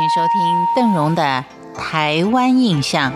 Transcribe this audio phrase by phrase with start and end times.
[0.00, 1.44] 请收听邓荣的
[1.78, 3.12] 《台湾印象》。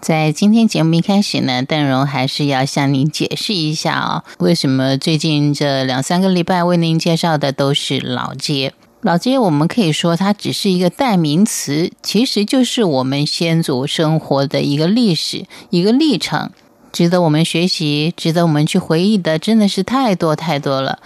[0.00, 8.72] 在今天节目一开始呢，邓荣还是要向您解释一下啊，为什么最近这两三个礼拜为您介绍的都是老街？
[9.02, 16.50] 老街我们可以说它只是一个代名词，其实就是我们先祖生活的一个历史、一个历程，
[16.92, 20.98] 值得我们学习、值得我们去回忆的，真的是太多太多了。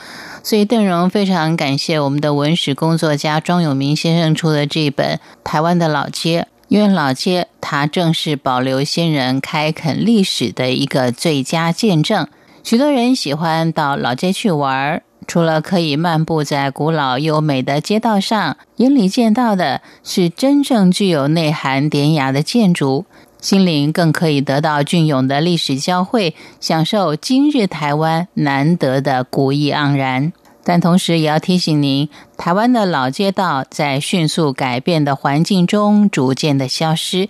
[0.42, 6.42] 所以邓荣非常感谢我们的文史工作家庄永明先生出的这本《台湾的老街》。
[6.68, 12.26] 因为老街，它正是保留先人开垦历史的一个最佳见证。
[12.64, 23.04] 许多人喜欢到老街去玩儿，除了可以漫步在古老优美的街道上，眼里见到的是真正具有内涵、典雅的建筑，
[23.42, 30.32] 心灵更可以得到隽永的历史交汇，享受今日台湾难得的古意盎然。
[30.62, 37.26] 但同时也要提醒您，台湾的老街道在迅速改变的环境中逐渐的消失。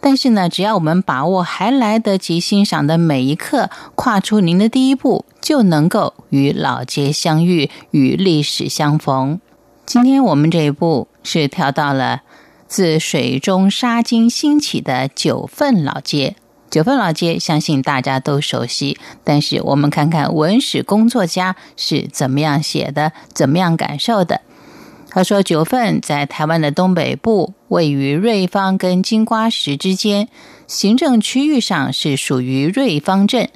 [0.00, 9.40] 但是呢，只要我们把握还来得及欣赏的每一刻，跨出您的第一步，就能够与老街相遇，与历史相逢。
[9.86, 12.22] 今天我们这一步是跳到了
[12.72, 16.36] 自水中沙金兴起的九份老街。
[16.70, 18.96] 九份老街，相信大家都熟悉。
[19.22, 24.40] 但是，我们看看文史工作家是怎么样写的，怎么样感受的。
[25.10, 30.28] 他说：“九份在台湾的东北部，位于瑞芳跟金瓜石之间，
[30.66, 33.50] 行政区域上是属于瑞芳镇。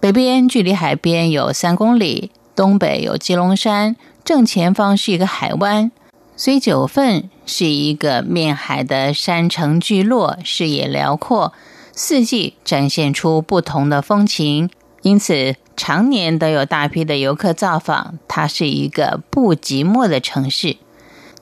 [0.00, 5.90] 北边距离海边有三公里，东北有基隆山，正前方是一个海湾，
[6.36, 11.52] 所以九份是一个面海的山城聚落，视野辽阔。”
[11.96, 14.68] 四季展现出不同的风情，
[15.02, 18.18] 因此常年都有大批的游客造访。
[18.26, 20.76] 它是一个不寂寞的城市。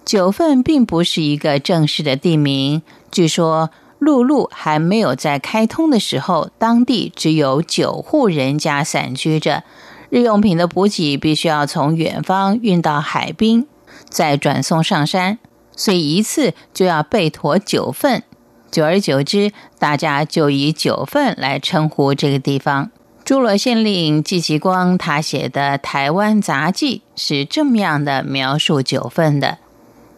[0.04, 9.62] 九份并不是一个正式的地名，据说陆路还没有在开通的时候，当地只有九户人家散居着。
[10.10, 13.66] 日用品的补给必须要从远方运到海滨，
[14.10, 15.38] 再转送上山，
[15.76, 18.22] 所以一次就要备妥九份。
[18.70, 22.90] 久而久之，大家就以九份来称呼这个地方。
[23.24, 29.58] 诸罗县令季其光他写的《台湾杂记》是这么样的描述九份的。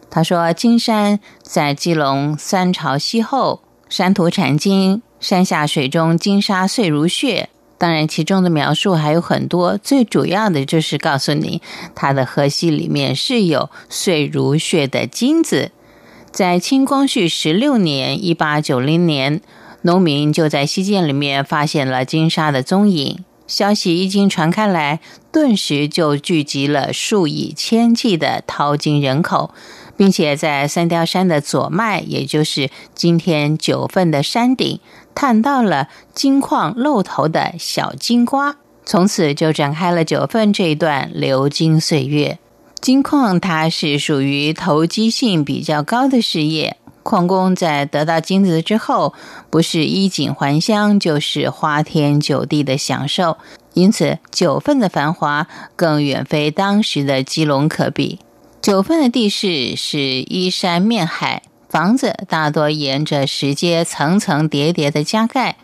[0.09, 7.49] 他说：“金山在基隆三朝西后，山土产金，山下水中金沙碎如屑。
[7.77, 11.61] 当然，其中的描述还有很多，最主要的就是告诉你，
[11.93, 15.71] 它的河系里面是有碎如屑的金子。”
[16.31, 19.39] 在清光绪十六年（一八九零年），
[19.83, 23.23] 农民就在西涧里面发现了金沙的踪影。
[23.47, 24.99] 消息一经传开来，
[25.31, 29.51] 顿时就聚集了数以千计的淘金人口，
[29.95, 34.79] 并且在三貂山的左脉，也就是今天九份的山顶，
[35.13, 38.57] 探到了金矿露头的小金瓜。
[38.85, 42.39] 从此就展开了九份这一段流金岁月。
[42.79, 49.13] 金矿它是属于投机性比较高的事业，矿工在得到金子之后，
[49.51, 53.37] 不是衣锦还乡，就是花天酒地的享受。
[53.73, 55.45] 因此，九份的繁华
[55.75, 58.17] 更远非当时的基隆可比。
[58.59, 65.57] 九份的地势是依山面海，房子大多沿着石阶层层叠叠的加盖，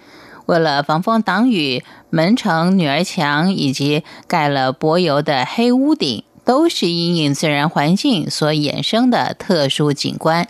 [0.45, 6.23] 为了防风挡雨，门城、女儿墙以及盖了柏油的黑屋顶。
[6.43, 10.47] 都是因应自然环境所衍生的特殊景观。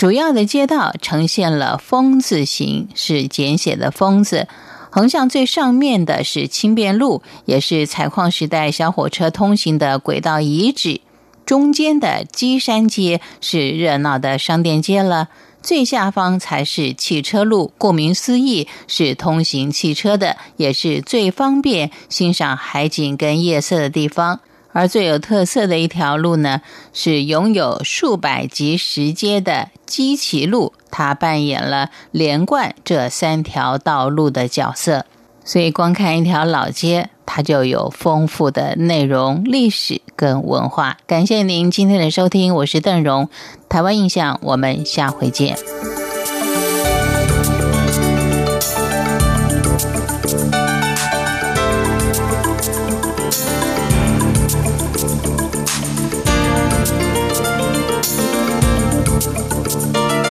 [0.00, 4.48] 主要的街道呈现了“风”字形，是简写的“风”字。
[4.88, 11.02] 横向最上面的是轻便路，也是采矿时代小火车通行的轨道遗址。
[11.44, 15.28] 中间的基山街是热闹的商店街了。
[15.62, 24.40] 最下方才是汽车路，顾名思义，是通行汽车的，也是最方便欣赏海景跟夜色的地方。
[24.72, 26.60] 而最有特色的一条路呢，
[26.92, 35.06] 是拥有数百级石阶的基奇路，它扮演了连贯这三条道路的角色。
[35.44, 40.98] 所以，光看一条老街，它就有丰富的内容、历史跟文化。
[41.06, 43.28] 感谢您今天的收听，我是邓荣，
[43.68, 45.56] 台湾印象，我们下回见。